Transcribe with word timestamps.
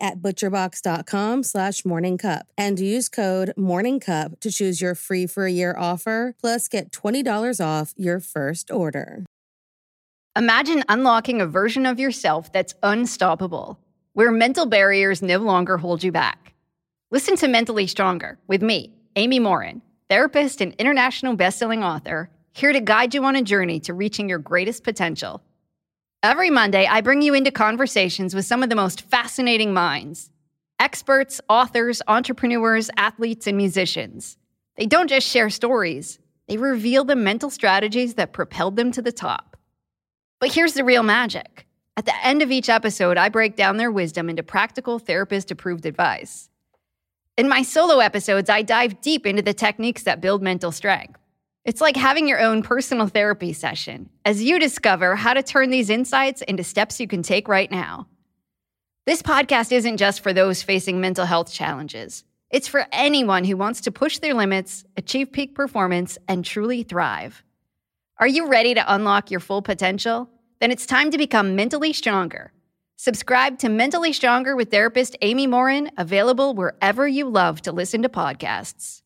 at 0.00 0.20
butcherbox.com 0.20 1.42
slash 1.42 1.82
morningcup 1.82 2.42
and 2.56 2.80
use 2.80 3.08
code 3.08 3.52
morningcup 3.56 4.40
to 4.40 4.50
choose 4.50 4.80
your 4.80 4.94
free 4.94 5.26
for 5.26 5.46
a 5.46 5.52
year 5.52 5.74
offer 5.78 6.34
plus 6.40 6.68
get 6.68 6.90
$20 6.90 7.64
off 7.64 7.92
your 7.96 8.20
first 8.20 8.70
order. 8.70 9.24
Imagine 10.36 10.82
unlocking 10.88 11.40
a 11.40 11.46
version 11.46 11.86
of 11.86 12.00
yourself 12.00 12.52
that's 12.52 12.74
unstoppable, 12.82 13.78
where 14.14 14.32
mental 14.32 14.66
barriers 14.66 15.22
no 15.22 15.38
longer 15.38 15.76
hold 15.78 16.02
you 16.02 16.10
back. 16.10 16.54
Listen 17.12 17.36
to 17.36 17.46
Mentally 17.46 17.86
Stronger 17.86 18.38
with 18.48 18.60
me, 18.60 18.92
Amy 19.14 19.38
Morin, 19.38 19.80
therapist 20.10 20.60
and 20.60 20.72
international 20.74 21.36
bestselling 21.36 21.84
author, 21.84 22.30
here 22.52 22.72
to 22.72 22.80
guide 22.80 23.14
you 23.14 23.24
on 23.24 23.36
a 23.36 23.42
journey 23.42 23.78
to 23.80 23.94
reaching 23.94 24.28
your 24.28 24.38
greatest 24.38 24.82
potential. 24.82 25.40
Every 26.24 26.48
Monday, 26.48 26.86
I 26.86 27.02
bring 27.02 27.20
you 27.20 27.34
into 27.34 27.50
conversations 27.50 28.34
with 28.34 28.46
some 28.46 28.62
of 28.62 28.70
the 28.70 28.74
most 28.74 29.02
fascinating 29.02 29.74
minds 29.74 30.30
experts, 30.80 31.38
authors, 31.50 32.00
entrepreneurs, 32.08 32.88
athletes, 32.96 33.46
and 33.46 33.58
musicians. 33.58 34.38
They 34.78 34.86
don't 34.86 35.10
just 35.10 35.28
share 35.28 35.50
stories, 35.50 36.18
they 36.48 36.56
reveal 36.56 37.04
the 37.04 37.14
mental 37.14 37.50
strategies 37.50 38.14
that 38.14 38.32
propelled 38.32 38.76
them 38.76 38.90
to 38.92 39.02
the 39.02 39.12
top. 39.12 39.58
But 40.40 40.50
here's 40.50 40.72
the 40.72 40.82
real 40.82 41.02
magic. 41.02 41.66
At 41.94 42.06
the 42.06 42.26
end 42.26 42.40
of 42.40 42.50
each 42.50 42.70
episode, 42.70 43.18
I 43.18 43.28
break 43.28 43.54
down 43.54 43.76
their 43.76 43.92
wisdom 43.92 44.30
into 44.30 44.42
practical 44.42 44.98
therapist 44.98 45.50
approved 45.50 45.84
advice. 45.84 46.48
In 47.36 47.50
my 47.50 47.60
solo 47.60 47.98
episodes, 47.98 48.48
I 48.48 48.62
dive 48.62 49.02
deep 49.02 49.26
into 49.26 49.42
the 49.42 49.52
techniques 49.52 50.04
that 50.04 50.22
build 50.22 50.42
mental 50.42 50.72
strength. 50.72 51.20
It's 51.64 51.80
like 51.80 51.96
having 51.96 52.28
your 52.28 52.42
own 52.42 52.62
personal 52.62 53.06
therapy 53.06 53.54
session 53.54 54.10
as 54.26 54.42
you 54.42 54.58
discover 54.58 55.16
how 55.16 55.32
to 55.32 55.42
turn 55.42 55.70
these 55.70 55.88
insights 55.88 56.42
into 56.42 56.62
steps 56.62 57.00
you 57.00 57.08
can 57.08 57.22
take 57.22 57.48
right 57.48 57.70
now. 57.70 58.06
This 59.06 59.22
podcast 59.22 59.72
isn't 59.72 59.96
just 59.96 60.20
for 60.20 60.34
those 60.34 60.62
facing 60.62 61.00
mental 61.00 61.24
health 61.24 61.50
challenges. 61.50 62.24
It's 62.50 62.68
for 62.68 62.86
anyone 62.92 63.44
who 63.44 63.56
wants 63.56 63.80
to 63.82 63.90
push 63.90 64.18
their 64.18 64.34
limits, 64.34 64.84
achieve 64.98 65.32
peak 65.32 65.54
performance, 65.54 66.18
and 66.28 66.44
truly 66.44 66.82
thrive. 66.82 67.42
Are 68.18 68.28
you 68.28 68.46
ready 68.46 68.74
to 68.74 68.94
unlock 68.94 69.30
your 69.30 69.40
full 69.40 69.62
potential? 69.62 70.28
Then 70.60 70.70
it's 70.70 70.86
time 70.86 71.10
to 71.12 71.18
become 71.18 71.56
mentally 71.56 71.94
stronger. 71.94 72.52
Subscribe 72.96 73.58
to 73.58 73.70
Mentally 73.70 74.12
Stronger 74.12 74.54
with 74.54 74.70
therapist 74.70 75.16
Amy 75.20 75.46
Morin, 75.46 75.90
available 75.96 76.54
wherever 76.54 77.08
you 77.08 77.28
love 77.28 77.60
to 77.62 77.72
listen 77.72 78.02
to 78.02 78.08
podcasts. 78.08 79.02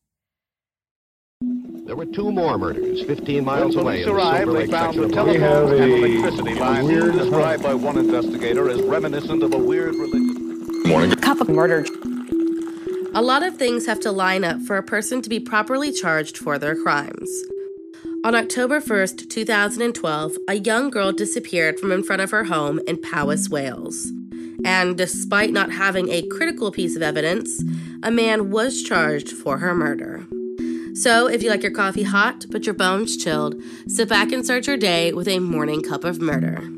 There 1.41 1.95
were 1.95 2.05
two 2.05 2.33
more 2.33 2.57
murders 2.57 3.01
15 3.03 3.45
miles 3.45 3.73
When 3.77 3.85
away 3.85 4.03
police 4.03 4.07
in 4.07 4.13
the 4.13 4.19
arrived, 4.19 4.51
they 4.51 4.67
found 4.67 4.99
the 4.99 5.07
telephone 5.07 5.71
and 5.71 5.81
Angeles. 5.81 6.11
electricity 6.11 6.59
lines 6.59 7.17
described 7.17 7.63
by 7.63 7.73
one 7.75 7.97
investigator 7.97 8.69
as 8.69 8.81
reminiscent 8.81 9.41
of 9.43 9.53
a 9.53 9.57
weird 9.57 9.95
religious. 9.95 11.21
cup 11.21 11.39
of 11.39 11.47
murder. 11.47 11.85
A 13.15 13.21
lot 13.21 13.41
of 13.41 13.55
things 13.55 13.85
have 13.85 14.01
to 14.01 14.11
line 14.11 14.43
up 14.43 14.61
for 14.63 14.75
a 14.75 14.83
person 14.83 15.21
to 15.21 15.29
be 15.29 15.39
properly 15.39 15.93
charged 15.93 16.37
for 16.37 16.59
their 16.59 16.75
crimes. 16.75 17.31
On 18.25 18.35
October 18.35 18.81
1st, 18.81 19.29
2012, 19.29 20.35
a 20.49 20.55
young 20.55 20.89
girl 20.89 21.13
disappeared 21.13 21.79
from 21.79 21.93
in 21.93 22.03
front 22.03 22.21
of 22.21 22.31
her 22.31 22.43
home 22.43 22.81
in 22.85 23.01
Powys, 23.01 23.49
Wales. 23.49 24.11
And 24.65 24.97
despite 24.97 25.53
not 25.53 25.71
having 25.71 26.09
a 26.09 26.27
critical 26.27 26.69
piece 26.69 26.97
of 26.97 27.01
evidence, 27.01 27.63
a 28.03 28.11
man 28.11 28.51
was 28.51 28.83
charged 28.83 29.29
for 29.29 29.59
her 29.59 29.73
murder. 29.73 30.27
So, 30.93 31.27
if 31.27 31.43
you 31.43 31.49
like 31.49 31.63
your 31.63 31.71
coffee 31.71 32.03
hot 32.03 32.45
but 32.49 32.65
your 32.65 32.75
bones 32.75 33.17
chilled, 33.17 33.61
sit 33.87 34.09
back 34.09 34.31
and 34.31 34.43
start 34.43 34.67
your 34.67 34.77
day 34.77 35.13
with 35.13 35.27
a 35.27 35.39
morning 35.39 35.81
cup 35.81 36.03
of 36.03 36.19
murder. 36.19 36.69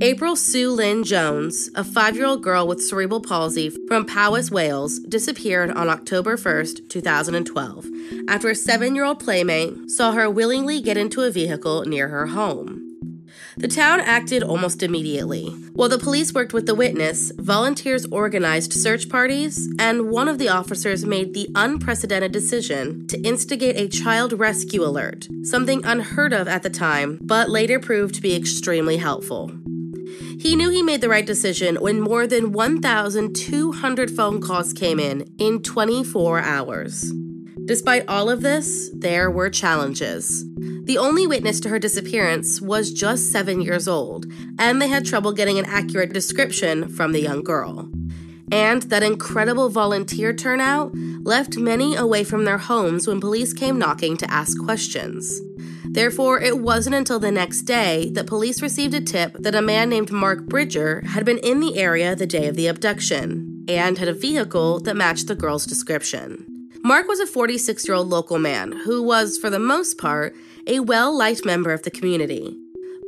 April 0.00 0.36
Sue 0.36 0.70
Lynn 0.70 1.04
Jones, 1.04 1.70
a 1.74 1.84
five 1.84 2.16
year 2.16 2.26
old 2.26 2.42
girl 2.42 2.66
with 2.66 2.82
cerebral 2.82 3.20
palsy 3.20 3.70
from 3.88 4.04
Powys, 4.04 4.50
Wales, 4.50 4.98
disappeared 4.98 5.70
on 5.70 5.88
October 5.88 6.36
1st, 6.36 6.88
2012, 6.88 7.86
after 8.28 8.50
a 8.50 8.54
seven 8.54 8.94
year 8.94 9.04
old 9.04 9.20
playmate 9.20 9.90
saw 9.90 10.12
her 10.12 10.28
willingly 10.28 10.80
get 10.80 10.96
into 10.96 11.22
a 11.22 11.30
vehicle 11.30 11.84
near 11.86 12.08
her 12.08 12.26
home. 12.26 12.73
The 13.56 13.68
town 13.68 14.00
acted 14.00 14.42
almost 14.42 14.82
immediately. 14.82 15.46
While 15.74 15.88
the 15.88 15.98
police 15.98 16.34
worked 16.34 16.52
with 16.52 16.66
the 16.66 16.74
witness, 16.74 17.30
volunteers 17.36 18.04
organized 18.06 18.72
search 18.72 19.08
parties, 19.08 19.72
and 19.78 20.10
one 20.10 20.28
of 20.28 20.38
the 20.38 20.48
officers 20.48 21.04
made 21.04 21.34
the 21.34 21.48
unprecedented 21.54 22.32
decision 22.32 23.06
to 23.08 23.20
instigate 23.22 23.76
a 23.76 23.88
child 23.88 24.32
rescue 24.32 24.82
alert, 24.82 25.28
something 25.44 25.84
unheard 25.84 26.32
of 26.32 26.48
at 26.48 26.64
the 26.64 26.70
time, 26.70 27.18
but 27.22 27.48
later 27.48 27.78
proved 27.78 28.16
to 28.16 28.22
be 28.22 28.34
extremely 28.34 28.96
helpful. 28.96 29.52
He 30.38 30.56
knew 30.56 30.68
he 30.68 30.82
made 30.82 31.00
the 31.00 31.08
right 31.08 31.24
decision 31.24 31.76
when 31.76 32.00
more 32.00 32.26
than 32.26 32.52
1,200 32.52 34.10
phone 34.10 34.40
calls 34.40 34.72
came 34.72 34.98
in 34.98 35.32
in 35.38 35.62
24 35.62 36.40
hours. 36.40 37.12
Despite 37.66 38.08
all 38.08 38.28
of 38.28 38.42
this, 38.42 38.90
there 38.92 39.30
were 39.30 39.48
challenges. 39.48 40.44
The 40.84 40.98
only 40.98 41.26
witness 41.26 41.60
to 41.60 41.70
her 41.70 41.78
disappearance 41.78 42.60
was 42.60 42.92
just 42.92 43.32
seven 43.32 43.62
years 43.62 43.88
old, 43.88 44.26
and 44.58 44.82
they 44.82 44.88
had 44.88 45.06
trouble 45.06 45.32
getting 45.32 45.58
an 45.58 45.64
accurate 45.64 46.12
description 46.12 46.88
from 46.88 47.12
the 47.12 47.22
young 47.22 47.42
girl. 47.42 47.88
And 48.52 48.82
that 48.82 49.02
incredible 49.02 49.70
volunteer 49.70 50.34
turnout 50.34 50.92
left 51.22 51.56
many 51.56 51.96
away 51.96 52.22
from 52.22 52.44
their 52.44 52.58
homes 52.58 53.06
when 53.06 53.18
police 53.18 53.54
came 53.54 53.78
knocking 53.78 54.18
to 54.18 54.30
ask 54.30 54.62
questions. 54.62 55.40
Therefore, 55.86 56.40
it 56.42 56.58
wasn't 56.58 56.96
until 56.96 57.18
the 57.18 57.32
next 57.32 57.62
day 57.62 58.10
that 58.10 58.26
police 58.26 58.60
received 58.60 58.92
a 58.92 59.00
tip 59.00 59.32
that 59.38 59.54
a 59.54 59.62
man 59.62 59.88
named 59.88 60.12
Mark 60.12 60.44
Bridger 60.44 61.02
had 61.06 61.24
been 61.24 61.38
in 61.38 61.60
the 61.60 61.78
area 61.78 62.14
the 62.14 62.26
day 62.26 62.46
of 62.46 62.56
the 62.56 62.66
abduction 62.66 63.64
and 63.68 63.96
had 63.96 64.08
a 64.08 64.12
vehicle 64.12 64.80
that 64.80 64.96
matched 64.96 65.28
the 65.28 65.34
girl's 65.34 65.64
description. 65.64 66.53
Mark 66.86 67.08
was 67.08 67.18
a 67.18 67.26
46 67.26 67.88
year 67.88 67.94
old 67.94 68.10
local 68.10 68.38
man 68.38 68.70
who 68.70 69.02
was, 69.02 69.38
for 69.38 69.48
the 69.48 69.58
most 69.58 69.96
part, 69.96 70.36
a 70.66 70.80
well 70.80 71.16
liked 71.16 71.42
member 71.42 71.72
of 71.72 71.82
the 71.82 71.90
community. 71.90 72.58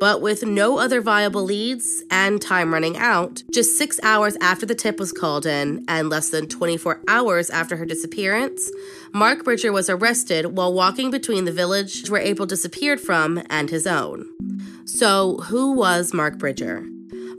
But 0.00 0.22
with 0.22 0.46
no 0.46 0.78
other 0.78 1.02
viable 1.02 1.42
leads 1.42 2.02
and 2.10 2.40
time 2.40 2.72
running 2.72 2.96
out, 2.96 3.42
just 3.52 3.76
six 3.76 4.00
hours 4.02 4.34
after 4.40 4.64
the 4.64 4.74
tip 4.74 4.98
was 4.98 5.12
called 5.12 5.44
in 5.44 5.84
and 5.88 6.08
less 6.08 6.30
than 6.30 6.48
24 6.48 7.02
hours 7.06 7.50
after 7.50 7.76
her 7.76 7.84
disappearance, 7.84 8.70
Mark 9.12 9.44
Bridger 9.44 9.72
was 9.72 9.90
arrested 9.90 10.56
while 10.56 10.72
walking 10.72 11.10
between 11.10 11.44
the 11.44 11.52
village 11.52 12.08
where 12.08 12.22
April 12.22 12.46
disappeared 12.46 13.00
from 13.00 13.42
and 13.50 13.68
his 13.68 13.86
own. 13.86 14.24
So, 14.86 15.36
who 15.48 15.72
was 15.72 16.14
Mark 16.14 16.38
Bridger? 16.38 16.86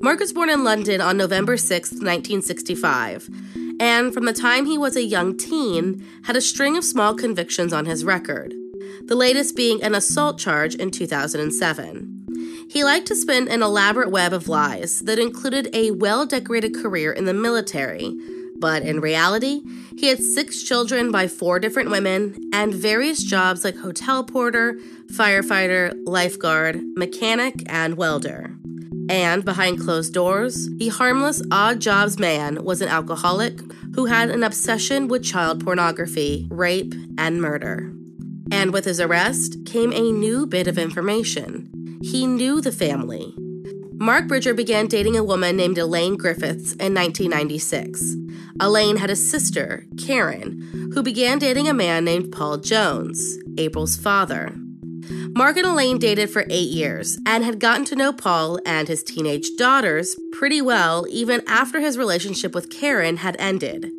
Mark 0.01 0.19
was 0.19 0.33
born 0.33 0.51
in 0.51 0.63
London 0.63 1.01
on 1.01 1.17
November 1.17 1.57
6, 1.57 1.93
1965, 1.93 3.27
and 3.79 4.13
from 4.13 4.25
the 4.25 4.33
time 4.33 4.65
he 4.65 4.77
was 4.77 4.95
a 4.95 5.03
young 5.03 5.37
teen, 5.37 6.03
had 6.23 6.35
a 6.35 6.41
string 6.41 6.77
of 6.77 6.83
small 6.83 7.13
convictions 7.15 7.73
on 7.73 7.85
his 7.85 8.03
record, 8.03 8.53
the 9.05 9.15
latest 9.15 9.55
being 9.55 9.83
an 9.83 9.95
assault 9.95 10.37
charge 10.39 10.75
in 10.75 10.91
2007. 10.91 12.17
He 12.69 12.83
liked 12.83 13.07
to 13.07 13.15
spin 13.15 13.47
an 13.47 13.63
elaborate 13.63 14.11
web 14.11 14.33
of 14.33 14.49
lies 14.49 14.99
that 15.01 15.19
included 15.19 15.69
a 15.73 15.91
well 15.91 16.25
decorated 16.25 16.75
career 16.75 17.11
in 17.11 17.25
the 17.25 17.33
military, 17.33 18.13
but 18.59 18.83
in 18.83 18.99
reality, 18.99 19.61
he 19.97 20.07
had 20.07 20.19
six 20.19 20.63
children 20.63 21.11
by 21.11 21.27
four 21.27 21.59
different 21.59 21.89
women 21.89 22.49
and 22.51 22.73
various 22.73 23.23
jobs 23.23 23.63
like 23.63 23.77
hotel 23.77 24.23
porter, 24.23 24.79
firefighter, 25.11 25.93
lifeguard, 26.05 26.81
mechanic, 26.95 27.63
and 27.67 27.95
welder. 27.95 28.57
And 29.09 29.45
behind 29.45 29.79
closed 29.79 30.13
doors, 30.13 30.69
the 30.77 30.89
harmless 30.89 31.41
odd 31.51 31.79
jobs 31.79 32.19
man 32.19 32.63
was 32.63 32.81
an 32.81 32.89
alcoholic 32.89 33.59
who 33.95 34.05
had 34.05 34.29
an 34.29 34.43
obsession 34.43 35.07
with 35.07 35.23
child 35.23 35.63
pornography, 35.63 36.47
rape, 36.51 36.93
and 37.17 37.41
murder. 37.41 37.93
And 38.51 38.71
with 38.71 38.85
his 38.85 38.99
arrest 38.99 39.65
came 39.65 39.93
a 39.93 40.11
new 40.11 40.45
bit 40.45 40.67
of 40.67 40.77
information. 40.77 41.99
He 42.01 42.27
knew 42.27 42.61
the 42.61 42.71
family. 42.71 43.33
Mark 43.93 44.27
Bridger 44.27 44.53
began 44.53 44.87
dating 44.87 45.17
a 45.17 45.23
woman 45.23 45.57
named 45.57 45.77
Elaine 45.77 46.17
Griffiths 46.17 46.73
in 46.73 46.93
1996. 46.93 48.15
Elaine 48.59 48.97
had 48.97 49.09
a 49.09 49.15
sister, 49.15 49.85
Karen, 49.97 50.91
who 50.93 51.01
began 51.01 51.39
dating 51.39 51.67
a 51.67 51.73
man 51.73 52.05
named 52.05 52.31
Paul 52.31 52.57
Jones, 52.57 53.37
April's 53.57 53.97
father. 53.97 54.53
Mark 55.09 55.57
and 55.57 55.65
Elaine 55.65 55.97
dated 55.97 56.29
for 56.29 56.45
eight 56.49 56.69
years 56.69 57.19
and 57.25 57.43
had 57.43 57.59
gotten 57.59 57.85
to 57.85 57.95
know 57.95 58.11
Paul 58.11 58.59
and 58.65 58.87
his 58.87 59.03
teenage 59.03 59.55
daughters 59.57 60.15
pretty 60.31 60.61
well 60.61 61.05
even 61.09 61.41
after 61.47 61.79
his 61.79 61.97
relationship 61.97 62.53
with 62.53 62.69
Karen 62.69 63.17
had 63.17 63.35
ended. 63.39 63.91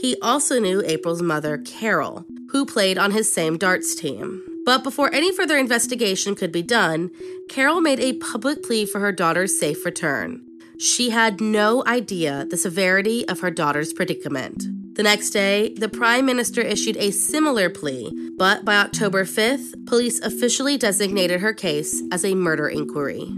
He 0.00 0.16
also 0.20 0.60
knew 0.60 0.82
April's 0.84 1.22
mother, 1.22 1.58
Carol, 1.58 2.26
who 2.50 2.66
played 2.66 2.98
on 2.98 3.10
his 3.10 3.32
same 3.32 3.56
darts 3.56 3.94
team. 3.94 4.42
But 4.64 4.82
before 4.82 5.12
any 5.12 5.32
further 5.32 5.58
investigation 5.58 6.34
could 6.34 6.52
be 6.52 6.62
done, 6.62 7.10
Carol 7.48 7.80
made 7.80 8.00
a 8.00 8.14
public 8.14 8.62
plea 8.62 8.86
for 8.86 9.00
her 9.00 9.12
daughter's 9.12 9.58
safe 9.58 9.84
return. 9.84 10.42
She 10.78 11.10
had 11.10 11.40
no 11.40 11.84
idea 11.86 12.46
the 12.48 12.56
severity 12.56 13.26
of 13.28 13.40
her 13.40 13.50
daughter's 13.50 13.92
predicament. 13.92 14.64
The 14.94 15.02
next 15.02 15.30
day, 15.30 15.74
the 15.74 15.88
Prime 15.88 16.24
Minister 16.24 16.60
issued 16.60 16.96
a 16.98 17.10
similar 17.10 17.68
plea, 17.68 18.12
but 18.36 18.64
by 18.64 18.76
October 18.76 19.24
5th, 19.24 19.86
police 19.86 20.20
officially 20.20 20.78
designated 20.78 21.40
her 21.40 21.52
case 21.52 22.00
as 22.12 22.24
a 22.24 22.36
murder 22.36 22.68
inquiry. 22.68 23.28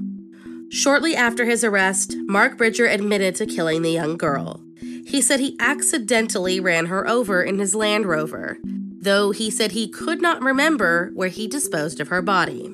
Shortly 0.68 1.16
after 1.16 1.46
his 1.46 1.64
arrest, 1.64 2.14
Mark 2.26 2.58
Bridger 2.58 2.86
admitted 2.86 3.36
to 3.36 3.46
killing 3.46 3.80
the 3.80 3.90
young 3.90 4.18
girl. 4.18 4.60
He 5.06 5.22
said 5.22 5.40
he 5.40 5.56
accidentally 5.58 6.60
ran 6.60 6.86
her 6.86 7.08
over 7.08 7.42
in 7.42 7.58
his 7.58 7.74
Land 7.74 8.04
Rover, 8.04 8.58
though 8.62 9.30
he 9.30 9.50
said 9.50 9.72
he 9.72 9.88
could 9.88 10.20
not 10.20 10.42
remember 10.42 11.10
where 11.14 11.30
he 11.30 11.48
disposed 11.48 12.00
of 12.00 12.08
her 12.08 12.20
body. 12.20 12.70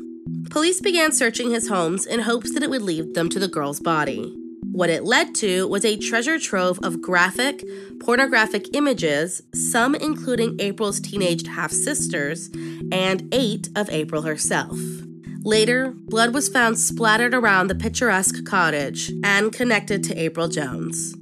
Police 0.51 0.81
began 0.81 1.13
searching 1.13 1.53
his 1.53 1.69
homes 1.69 2.05
in 2.05 2.21
hopes 2.21 2.53
that 2.53 2.65
it 2.65 2.71
would 2.71 2.83
lead 2.83 3.15
them 3.15 3.29
to 3.29 3.39
the 3.39 3.47
girl's 3.47 3.79
body. 3.79 4.37
What 4.73 4.89
it 4.89 5.05
led 5.05 5.35
to 5.37 5.69
was 5.69 5.85
a 5.85 5.99
treasure 5.99 6.39
trove 6.39 6.79
of 6.83 7.03
graphic, 7.03 7.63
pornographic 8.01 8.75
images, 8.75 9.43
some 9.55 9.95
including 9.95 10.59
April's 10.59 10.99
teenaged 10.99 11.47
half 11.47 11.71
sisters, 11.71 12.49
and 12.91 13.29
eight 13.33 13.69
of 13.77 13.91
April 13.91 14.23
herself. 14.23 14.79
Later, 15.45 15.91
blood 15.91 16.33
was 16.33 16.49
found 16.49 16.79
splattered 16.79 17.35
around 17.35 17.67
the 17.67 17.75
picturesque 17.75 18.47
cottage 18.47 19.13
and 19.23 19.53
connected 19.53 20.03
to 20.05 20.19
April 20.19 20.49
Jones. 20.49 21.15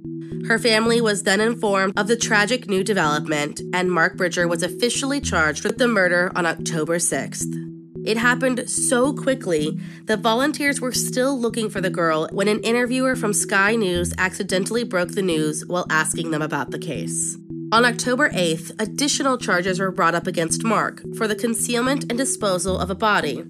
Her 0.46 0.58
family 0.58 1.00
was 1.00 1.24
then 1.24 1.40
informed 1.40 1.98
of 1.98 2.06
the 2.06 2.16
tragic 2.16 2.68
new 2.68 2.84
development, 2.84 3.62
and 3.74 3.90
Mark 3.90 4.16
Bridger 4.16 4.46
was 4.46 4.62
officially 4.62 5.20
charged 5.20 5.64
with 5.64 5.78
the 5.78 5.88
murder 5.88 6.30
on 6.36 6.46
October 6.46 6.98
6th. 6.98 7.69
It 8.04 8.16
happened 8.16 8.68
so 8.68 9.12
quickly 9.12 9.78
that 10.06 10.20
volunteers 10.20 10.80
were 10.80 10.92
still 10.92 11.38
looking 11.38 11.68
for 11.68 11.80
the 11.80 11.90
girl 11.90 12.28
when 12.32 12.48
an 12.48 12.60
interviewer 12.60 13.14
from 13.14 13.32
Sky 13.32 13.76
News 13.76 14.14
accidentally 14.16 14.84
broke 14.84 15.10
the 15.10 15.22
news 15.22 15.66
while 15.66 15.86
asking 15.90 16.30
them 16.30 16.42
about 16.42 16.70
the 16.70 16.78
case. 16.78 17.36
On 17.72 17.84
October 17.84 18.30
8th, 18.30 18.72
additional 18.80 19.38
charges 19.38 19.78
were 19.78 19.92
brought 19.92 20.16
up 20.16 20.26
against 20.26 20.64
Mark 20.64 21.02
for 21.16 21.28
the 21.28 21.36
concealment 21.36 22.04
and 22.08 22.18
disposal 22.18 22.78
of 22.78 22.90
a 22.90 22.96
body, 22.96 23.44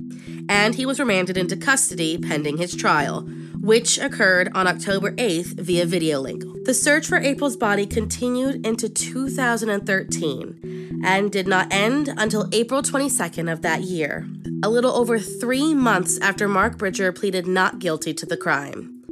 and 0.48 0.74
he 0.74 0.84
was 0.84 1.00
remanded 1.00 1.38
into 1.38 1.56
custody 1.56 2.18
pending 2.18 2.58
his 2.58 2.76
trial, 2.76 3.22
which 3.60 3.98
occurred 3.98 4.50
on 4.54 4.66
October 4.66 5.12
8th 5.12 5.60
via 5.60 5.86
video 5.86 6.20
link. 6.20 6.44
The 6.64 6.74
search 6.74 7.06
for 7.06 7.16
April's 7.16 7.56
body 7.56 7.86
continued 7.86 8.66
into 8.66 8.88
2013 8.88 11.00
and 11.02 11.32
did 11.32 11.46
not 11.46 11.72
end 11.72 12.12
until 12.16 12.48
April 12.52 12.82
22nd 12.82 13.50
of 13.50 13.62
that 13.62 13.82
year, 13.82 14.26
a 14.62 14.70
little 14.70 14.92
over 14.92 15.18
three 15.18 15.74
months 15.74 16.18
after 16.20 16.46
Mark 16.48 16.76
Bridger 16.76 17.12
pleaded 17.12 17.46
not 17.46 17.78
guilty 17.78 18.12
to 18.14 18.26
the 18.26 18.36
crime. 18.36 19.02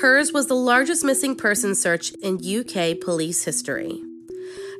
Hers 0.00 0.32
was 0.32 0.46
the 0.46 0.54
largest 0.54 1.04
missing 1.04 1.36
person 1.36 1.74
search 1.74 2.12
in 2.22 2.36
UK 2.36 3.00
police 3.00 3.44
history. 3.44 4.02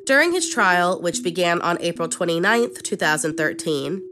During 0.06 0.32
his 0.32 0.48
trial, 0.48 1.00
which 1.00 1.22
began 1.22 1.60
on 1.60 1.78
April 1.80 2.08
29, 2.08 2.74
2013, 2.82 4.02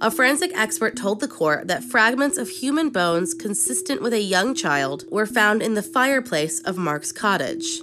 a 0.00 0.10
forensic 0.10 0.50
expert 0.56 0.96
told 0.96 1.20
the 1.20 1.28
court 1.28 1.68
that 1.68 1.84
fragments 1.84 2.38
of 2.38 2.48
human 2.48 2.90
bones 2.90 3.34
consistent 3.34 4.02
with 4.02 4.12
a 4.12 4.22
young 4.22 4.54
child 4.54 5.04
were 5.10 5.26
found 5.26 5.62
in 5.62 5.74
the 5.74 5.82
fireplace 5.82 6.60
of 6.60 6.76
Mark's 6.76 7.12
cottage. 7.12 7.80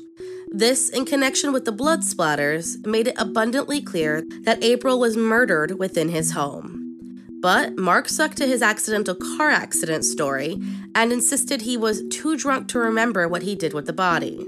This, 0.49 0.89
in 0.89 1.05
connection 1.05 1.53
with 1.53 1.63
the 1.63 1.71
blood 1.71 2.01
splatters, 2.01 2.85
made 2.85 3.07
it 3.07 3.15
abundantly 3.17 3.79
clear 3.81 4.23
that 4.41 4.61
April 4.61 4.99
was 4.99 5.15
murdered 5.15 5.79
within 5.79 6.09
his 6.09 6.31
home. 6.31 6.80
But 7.41 7.75
Mark 7.75 8.07
stuck 8.07 8.35
to 8.35 8.45
his 8.45 8.61
accidental 8.61 9.15
car 9.15 9.49
accident 9.49 10.05
story 10.05 10.61
and 10.93 11.11
insisted 11.11 11.61
he 11.61 11.75
was 11.75 12.03
too 12.09 12.37
drunk 12.37 12.67
to 12.69 12.79
remember 12.79 13.27
what 13.27 13.41
he 13.41 13.55
did 13.55 13.73
with 13.73 13.87
the 13.87 13.93
body. 13.93 14.47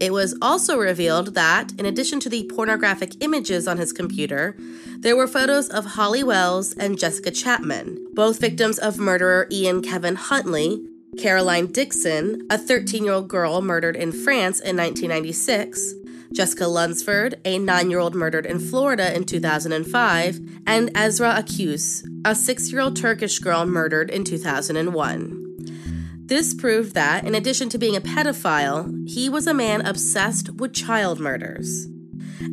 It 0.00 0.12
was 0.12 0.36
also 0.42 0.78
revealed 0.78 1.34
that, 1.34 1.72
in 1.78 1.86
addition 1.86 2.20
to 2.20 2.28
the 2.28 2.44
pornographic 2.44 3.22
images 3.22 3.66
on 3.68 3.78
his 3.78 3.92
computer, 3.92 4.56
there 4.98 5.16
were 5.16 5.26
photos 5.26 5.68
of 5.68 5.84
Holly 5.84 6.22
Wells 6.22 6.72
and 6.74 6.98
Jessica 6.98 7.30
Chapman, 7.30 8.06
both 8.12 8.40
victims 8.40 8.78
of 8.78 8.98
murderer 8.98 9.46
Ian 9.50 9.82
Kevin 9.82 10.16
Huntley, 10.16 10.82
Caroline 11.18 11.66
Dickinson, 11.66 12.46
a 12.50 12.58
13 12.58 13.04
year 13.04 13.14
old 13.14 13.28
girl 13.28 13.62
murdered 13.62 13.96
in 13.96 14.12
France 14.12 14.60
in 14.60 14.76
1996, 14.76 15.94
Jessica 16.36 16.66
Lunsford, 16.66 17.40
a 17.46 17.58
nine 17.58 17.90
year 17.90 17.98
old 17.98 18.14
murdered 18.14 18.44
in 18.44 18.58
Florida 18.58 19.16
in 19.16 19.24
2005, 19.24 20.38
and 20.66 20.90
Ezra 20.94 21.34
Akus, 21.42 22.06
a 22.26 22.34
six 22.34 22.70
year 22.70 22.82
old 22.82 22.94
Turkish 22.94 23.38
girl 23.38 23.64
murdered 23.64 24.10
in 24.10 24.22
2001. 24.22 25.46
This 26.26 26.52
proved 26.52 26.94
that, 26.94 27.24
in 27.24 27.34
addition 27.34 27.70
to 27.70 27.78
being 27.78 27.96
a 27.96 28.02
pedophile, 28.02 29.08
he 29.08 29.30
was 29.30 29.46
a 29.46 29.54
man 29.54 29.86
obsessed 29.86 30.50
with 30.56 30.74
child 30.74 31.20
murders. 31.20 31.86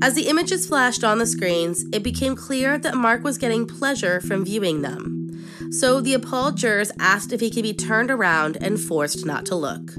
As 0.01 0.13
the 0.13 0.29
images 0.29 0.65
flashed 0.65 1.03
on 1.03 1.17
the 1.17 1.25
screens, 1.25 1.83
it 1.91 2.03
became 2.03 2.37
clear 2.37 2.77
that 2.77 2.95
Mark 2.95 3.21
was 3.25 3.37
getting 3.37 3.67
pleasure 3.67 4.21
from 4.21 4.45
viewing 4.45 4.81
them. 4.81 5.45
So 5.71 5.99
the 5.99 6.13
appalled 6.13 6.55
jurors 6.55 6.93
asked 6.99 7.33
if 7.33 7.41
he 7.41 7.51
could 7.51 7.63
be 7.63 7.73
turned 7.73 8.09
around 8.09 8.55
and 8.61 8.79
forced 8.79 9.25
not 9.25 9.45
to 9.47 9.55
look. 9.55 9.91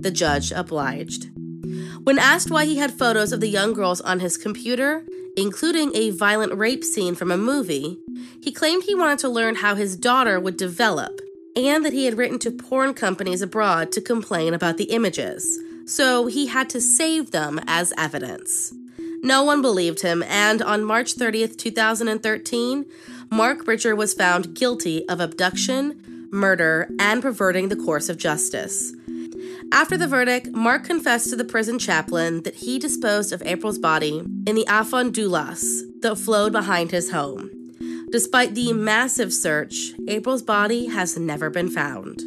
The 0.00 0.10
judge 0.10 0.52
obliged. 0.52 1.30
When 2.04 2.18
asked 2.18 2.50
why 2.50 2.64
he 2.64 2.78
had 2.78 2.92
photos 2.92 3.32
of 3.32 3.40
the 3.40 3.48
young 3.48 3.74
girls 3.74 4.00
on 4.00 4.18
his 4.18 4.36
computer, 4.36 5.04
including 5.36 5.94
a 5.94 6.10
violent 6.10 6.52
rape 6.54 6.82
scene 6.82 7.14
from 7.14 7.30
a 7.30 7.36
movie, 7.36 7.96
he 8.40 8.50
claimed 8.50 8.82
he 8.82 8.94
wanted 8.94 9.20
to 9.20 9.28
learn 9.28 9.56
how 9.56 9.76
his 9.76 9.96
daughter 9.96 10.40
would 10.40 10.56
develop 10.56 11.20
and 11.54 11.84
that 11.84 11.92
he 11.92 12.06
had 12.06 12.18
written 12.18 12.40
to 12.40 12.50
porn 12.50 12.92
companies 12.92 13.40
abroad 13.40 13.92
to 13.92 14.00
complain 14.00 14.52
about 14.52 14.78
the 14.78 14.84
images, 14.84 15.60
so 15.86 16.26
he 16.26 16.46
had 16.46 16.68
to 16.70 16.80
save 16.80 17.30
them 17.30 17.60
as 17.66 17.92
evidence. 17.96 18.74
No 19.22 19.44
one 19.44 19.62
believed 19.62 20.00
him, 20.02 20.24
and 20.24 20.60
on 20.60 20.84
March 20.84 21.14
30th, 21.14 21.56
2013, 21.56 22.84
Mark 23.30 23.64
Bridger 23.64 23.94
was 23.94 24.12
found 24.12 24.54
guilty 24.54 25.06
of 25.08 25.20
abduction, 25.20 26.28
murder, 26.32 26.88
and 26.98 27.22
perverting 27.22 27.68
the 27.68 27.76
course 27.76 28.08
of 28.08 28.16
justice. 28.16 28.92
After 29.72 29.96
the 29.96 30.06
verdict, 30.06 30.52
Mark 30.52 30.84
confessed 30.84 31.30
to 31.30 31.36
the 31.36 31.46
prison 31.46 31.78
chaplain 31.78 32.42
that 32.42 32.56
he 32.56 32.78
disposed 32.78 33.32
of 33.32 33.42
April's 33.46 33.78
body 33.78 34.18
in 34.46 34.54
the 34.54 34.66
Afon 34.66 35.10
Dulas 35.10 35.80
that 36.02 36.16
flowed 36.16 36.52
behind 36.52 36.90
his 36.90 37.10
home. 37.10 37.50
Despite 38.10 38.54
the 38.54 38.74
massive 38.74 39.32
search, 39.32 39.92
April's 40.06 40.42
body 40.42 40.88
has 40.88 41.18
never 41.18 41.48
been 41.48 41.70
found. 41.70 42.20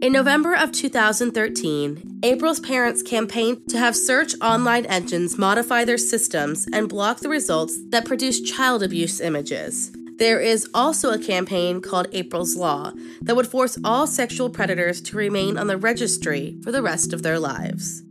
In 0.00 0.12
November 0.12 0.54
of 0.54 0.70
2013, 0.70 2.20
April's 2.22 2.60
parents 2.60 3.02
campaigned 3.02 3.68
to 3.68 3.78
have 3.78 3.96
search 3.96 4.34
online 4.40 4.86
engines 4.86 5.36
modify 5.36 5.84
their 5.84 5.98
systems 5.98 6.68
and 6.72 6.88
block 6.88 7.18
the 7.18 7.28
results 7.28 7.76
that 7.88 8.04
produce 8.04 8.40
child 8.40 8.84
abuse 8.84 9.20
images. 9.20 9.90
There 10.18 10.40
is 10.40 10.66
also 10.72 11.10
a 11.10 11.18
campaign 11.18 11.82
called 11.82 12.08
April's 12.12 12.56
Law 12.56 12.92
that 13.20 13.36
would 13.36 13.46
force 13.46 13.78
all 13.84 14.06
sexual 14.06 14.48
predators 14.48 15.02
to 15.02 15.16
remain 15.16 15.58
on 15.58 15.66
the 15.66 15.76
registry 15.76 16.56
for 16.62 16.72
the 16.72 16.80
rest 16.80 17.12
of 17.12 17.22
their 17.22 17.38
lives. 17.38 18.02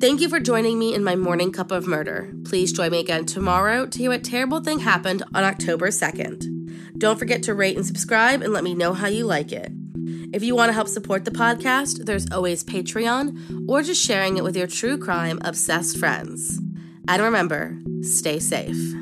Thank 0.00 0.20
you 0.20 0.28
for 0.28 0.40
joining 0.40 0.80
me 0.80 0.92
in 0.92 1.04
my 1.04 1.14
morning 1.14 1.52
cup 1.52 1.70
of 1.70 1.86
murder. 1.86 2.32
Please 2.44 2.72
join 2.72 2.90
me 2.90 2.98
again 2.98 3.26
tomorrow 3.26 3.86
to 3.86 3.98
hear 3.98 4.10
what 4.10 4.24
terrible 4.24 4.60
thing 4.60 4.80
happened 4.80 5.22
on 5.32 5.44
October 5.44 5.88
2nd. 5.88 6.98
Don't 6.98 7.18
forget 7.18 7.44
to 7.44 7.54
rate 7.54 7.76
and 7.76 7.86
subscribe 7.86 8.42
and 8.42 8.52
let 8.52 8.64
me 8.64 8.74
know 8.74 8.92
how 8.92 9.06
you 9.06 9.24
like 9.24 9.52
it. 9.52 9.70
If 10.32 10.42
you 10.42 10.56
want 10.56 10.70
to 10.70 10.74
help 10.74 10.88
support 10.88 11.24
the 11.24 11.30
podcast, 11.30 12.06
there's 12.06 12.28
always 12.32 12.64
Patreon 12.64 13.68
or 13.68 13.82
just 13.82 14.04
sharing 14.04 14.36
it 14.36 14.42
with 14.42 14.56
your 14.56 14.66
true 14.66 14.98
crime 14.98 15.38
obsessed 15.44 15.96
friends. 15.96 16.58
And 17.06 17.22
remember, 17.22 17.78
stay 18.02 18.40
safe. 18.40 19.01